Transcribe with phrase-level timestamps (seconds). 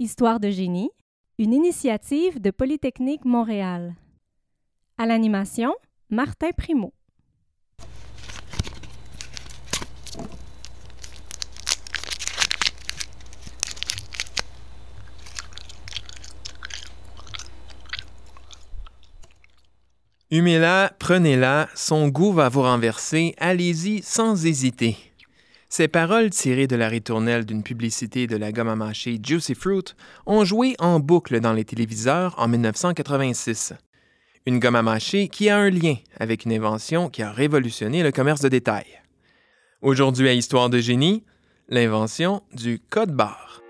[0.00, 0.92] Histoire de génie,
[1.40, 3.96] une initiative de Polytechnique Montréal.
[4.96, 5.74] À l'animation,
[6.08, 6.92] Martin Primo.
[20.30, 25.07] Humez-la, prenez-la, son goût va vous renverser, allez-y sans hésiter.
[25.78, 29.94] Ces paroles tirées de la ritournelle d'une publicité de la gomme à mâcher Juicy Fruit
[30.26, 33.74] ont joué en boucle dans les téléviseurs en 1986.
[34.44, 38.10] Une gomme à mâcher qui a un lien avec une invention qui a révolutionné le
[38.10, 38.86] commerce de détail.
[39.80, 41.22] Aujourd'hui à Histoire de génie,
[41.68, 43.62] l'invention du code barre.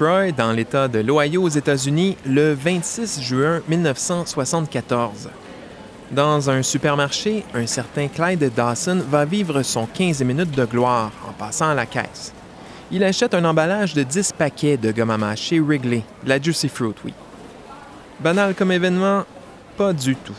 [0.00, 5.28] Dans l'État de l'Ohio aux États-Unis, le 26 juin 1974.
[6.10, 11.32] Dans un supermarché, un certain Clyde Dawson va vivre son 15 minutes de gloire en
[11.32, 12.32] passant à la caisse.
[12.90, 16.94] Il achète un emballage de 10 paquets de gomme à mâcher Wrigley, la Juicy Fruit,
[17.04, 17.14] oui.
[18.18, 19.22] Banal comme événement,
[19.76, 20.34] pas du tout.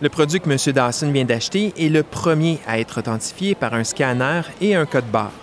[0.00, 0.72] Le produit que M.
[0.72, 5.10] Dawson vient d'acheter est le premier à être authentifié par un scanner et un code
[5.10, 5.41] barre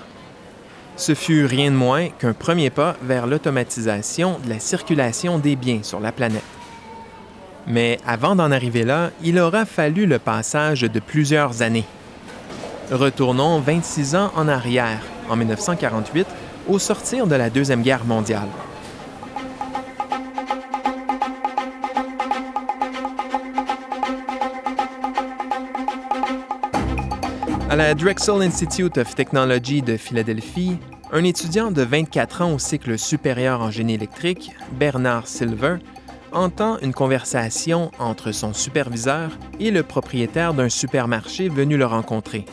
[1.00, 5.80] ce fut rien de moins qu'un premier pas vers l'automatisation de la circulation des biens
[5.81, 6.44] sur la planète.
[7.67, 11.86] Mais avant d'en arriver là, il aura fallu le passage de plusieurs années.
[12.91, 16.28] Retournons 26 ans en arrière, en 1948,
[16.67, 18.50] au sortir de la Deuxième Guerre mondiale.
[27.69, 30.79] À la Drexel Institute of Technology de Philadelphie,
[31.12, 35.78] un étudiant de 24 ans au cycle supérieur en génie électrique, Bernard Silver,
[36.31, 42.46] entend une conversation entre son superviseur et le propriétaire d'un supermarché venu le rencontrer.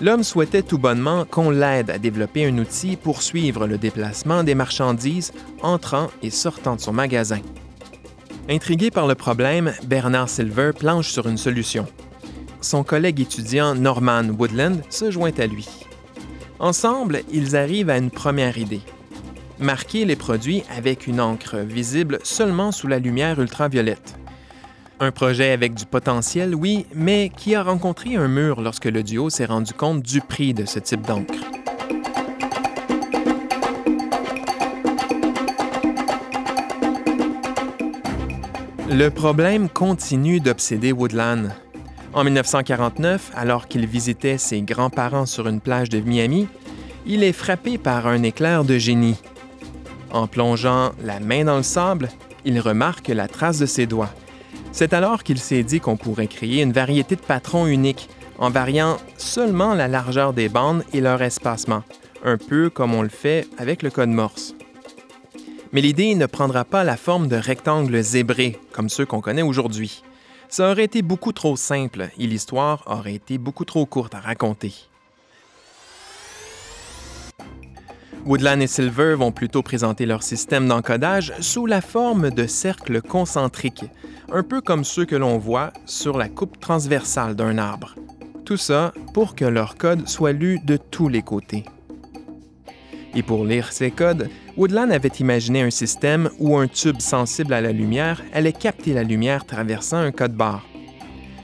[0.00, 4.54] L'homme souhaitait tout bonnement qu'on l'aide à développer un outil pour suivre le déplacement des
[4.54, 5.32] marchandises
[5.62, 7.40] entrant et sortant de son magasin.
[8.50, 11.86] Intrigué par le problème, Bernard Silver planche sur une solution
[12.64, 15.68] son collègue étudiant Norman Woodland se joint à lui.
[16.62, 18.82] Ensemble, ils arrivent à une première idée.
[19.58, 24.16] Marquer les produits avec une encre visible seulement sous la lumière ultraviolette.
[25.00, 29.28] Un projet avec du potentiel, oui, mais qui a rencontré un mur lorsque le duo
[29.28, 31.34] s'est rendu compte du prix de ce type d'encre.
[38.88, 41.48] Le problème continue d'obséder Woodland.
[42.14, 46.46] En 1949, alors qu'il visitait ses grands-parents sur une plage de Miami,
[47.06, 49.16] il est frappé par un éclair de génie.
[50.10, 52.10] En plongeant la main dans le sable,
[52.44, 54.12] il remarque la trace de ses doigts.
[54.72, 58.98] C'est alors qu'il s'est dit qu'on pourrait créer une variété de patrons uniques en variant
[59.16, 61.82] seulement la largeur des bandes et leur espacement,
[62.24, 64.54] un peu comme on le fait avec le code Morse.
[65.72, 70.02] Mais l'idée ne prendra pas la forme de rectangles zébrés comme ceux qu'on connaît aujourd'hui.
[70.52, 74.74] Ça aurait été beaucoup trop simple et l'histoire aurait été beaucoup trop courte à raconter.
[78.26, 83.86] Woodland et Silver vont plutôt présenter leur système d'encodage sous la forme de cercles concentriques,
[84.30, 87.94] un peu comme ceux que l'on voit sur la coupe transversale d'un arbre.
[88.44, 91.64] Tout ça pour que leur code soit lu de tous les côtés.
[93.14, 97.60] Et pour lire ces codes, Woodland avait imaginé un système où un tube sensible à
[97.60, 100.66] la lumière allait capter la lumière traversant un code barre.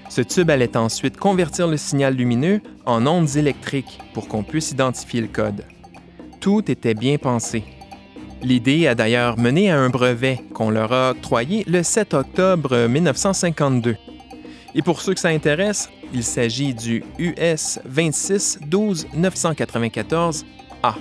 [0.08, 5.20] Ce tube allait ensuite convertir le signal lumineux en ondes électriques pour qu'on puisse identifier
[5.20, 5.64] le code.
[6.40, 7.64] Tout était bien pensé.
[8.42, 13.96] L'idée a d'ailleurs mené à un brevet qu'on leur a octroyé le 7 octobre 1952.
[14.74, 20.46] Et pour ceux que ça intéresse, il s'agit du US 26 12 994
[20.82, 20.94] A.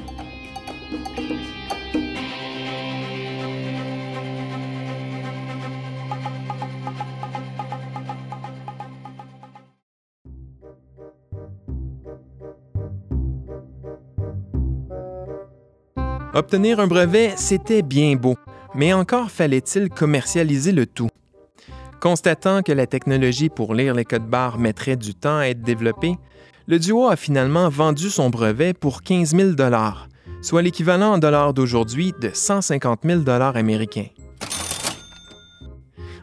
[16.33, 18.35] Obtenir un brevet, c'était bien beau,
[18.75, 21.09] mais encore fallait-il commercialiser le tout.
[22.01, 26.15] Constatant que la technologie pour lire les codes barres mettrait du temps à être développée,
[26.68, 29.51] le duo a finalement vendu son brevet pour 15 000
[30.41, 34.07] soit l'équivalent en dollars d'aujourd'hui de 150 000 dollars américains.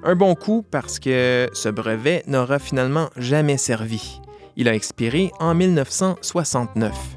[0.04, 4.20] Un bon coup parce que ce brevet n'aura finalement jamais servi.
[4.56, 7.13] Il a expiré en 1969.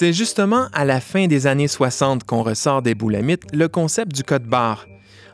[0.00, 4.22] C'est justement à la fin des années 60 qu'on ressort des boulamites le concept du
[4.22, 4.86] code barre.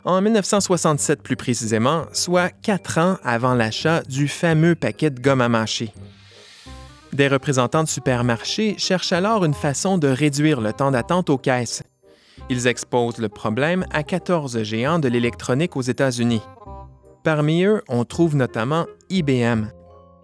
[0.05, 5.49] En 1967 plus précisément, soit quatre ans avant l'achat du fameux paquet de gomme à
[5.49, 5.93] mâcher.
[7.13, 11.83] Des représentants de supermarchés cherchent alors une façon de réduire le temps d'attente aux caisses.
[12.49, 16.41] Ils exposent le problème à 14 géants de l'électronique aux États-Unis.
[17.23, 19.67] Parmi eux, on trouve notamment IBM.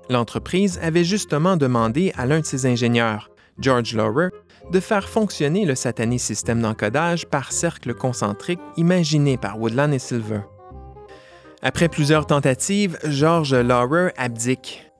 [0.10, 4.30] L'entreprise avait justement demandé à l'un de ses ingénieurs, George Laurer,
[4.72, 10.42] de faire fonctionner le satané système d'encodage par cercle concentrique imaginé par Woodland et Silver.
[11.62, 14.92] Après plusieurs tentatives, George Laurer abdique.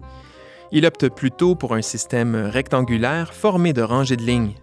[0.72, 4.54] Il opte plutôt pour un système rectangulaire formé de rangées de lignes.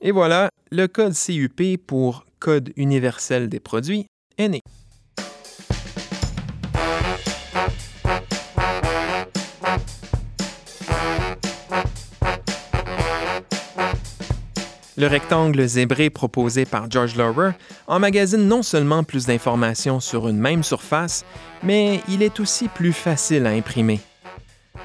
[0.00, 4.06] Et voilà, le code CUP pour Code universel des produits
[4.36, 4.60] est né.
[14.98, 17.52] Le rectangle zébré proposé par George Laurer
[17.86, 21.24] emmagasine non seulement plus d'informations sur une même surface,
[21.62, 24.00] mais il est aussi plus facile à imprimer.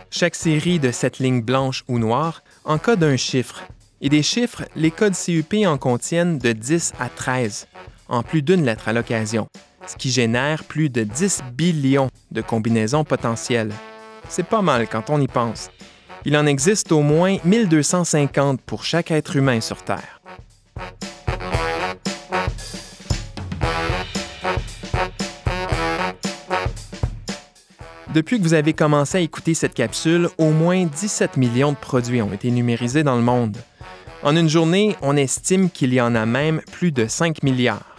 [0.10, 3.64] Chaque série de sept lignes blanches ou noires encode un chiffre,
[4.00, 7.68] et des chiffres, les codes CUP en contiennent de 10 à 13,
[8.08, 9.48] en plus d'une lettre à l'occasion,
[9.86, 13.74] ce qui génère plus de 10 billions de combinaisons potentielles.
[14.30, 15.70] C'est pas mal quand on y pense.
[16.30, 20.20] Il en existe au moins 1250 pour chaque être humain sur Terre.
[28.14, 32.22] Depuis que vous avez commencé à écouter cette capsule, au moins 17 millions de produits
[32.22, 33.56] ont été numérisés dans le monde.
[34.22, 37.96] En une journée, on estime qu'il y en a même plus de 5 milliards.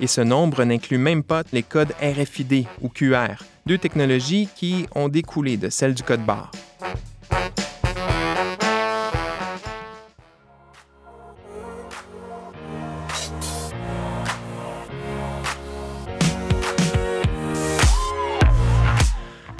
[0.00, 5.08] Et ce nombre n'inclut même pas les codes RFID ou QR, deux technologies qui ont
[5.08, 6.50] découlé de celles du code barre.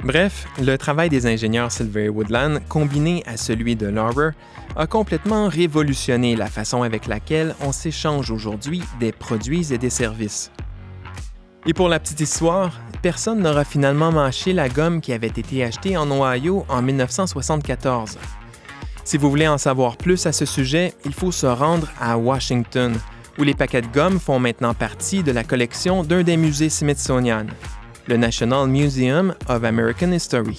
[0.03, 4.29] Bref, le travail des ingénieurs Silver Woodland, combiné à celui de Laurer,
[4.77, 10.51] a complètement révolutionné la façon avec laquelle on s'échange aujourd'hui des produits et des services.
[11.65, 15.97] Et pour la petite histoire, personne n'aura finalement mâché la gomme qui avait été achetée
[15.97, 18.17] en Ohio en 1974.
[19.03, 22.95] Si vous voulez en savoir plus à ce sujet, il faut se rendre à Washington,
[23.37, 27.47] où les paquets de gomme font maintenant partie de la collection d'un des musées Smithsonian
[28.09, 30.57] le National Museum of American History.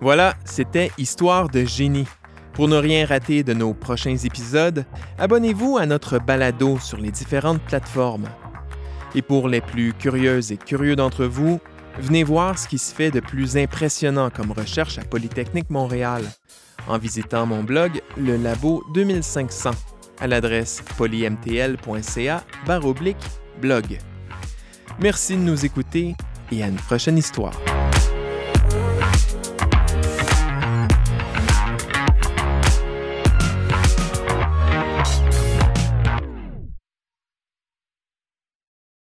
[0.00, 2.06] Voilà, c'était Histoire de génie.
[2.52, 4.84] Pour ne rien rater de nos prochains épisodes,
[5.18, 8.28] abonnez-vous à notre balado sur les différentes plateformes.
[9.16, 11.58] Et pour les plus curieuses et curieux d'entre vous,
[11.98, 16.22] venez voir ce qui se fait de plus impressionnant comme recherche à Polytechnique Montréal
[16.88, 19.70] en visitant mon blog Le Labo 2500
[20.20, 22.44] à l'adresse polymtl.ca
[23.60, 23.98] blog.
[25.00, 26.14] Merci de nous écouter
[26.50, 27.52] et à une prochaine histoire.